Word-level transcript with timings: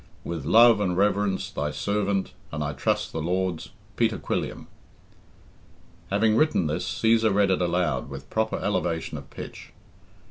With 0.23 0.45
love 0.45 0.81
and 0.81 0.97
reverence, 0.97 1.51
thy 1.51 1.69
servant, 1.69 2.33
and 2.51 2.63
I 2.63 2.73
trust 2.73 3.11
the 3.11 3.21
Lord's, 3.21 3.69
Peter 3.97 4.17
Quilliam." 4.17 4.65
Having 6.09 6.37
written 6.37 6.65
this, 6.65 6.91
Cæsar 6.91 7.31
read 7.31 7.51
it 7.51 7.61
aloud 7.61 8.09
with 8.09 8.27
proper 8.31 8.57
elevation 8.57 9.19
of 9.19 9.29
pitch. 9.29 9.71